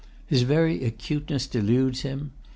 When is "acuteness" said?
0.83-1.45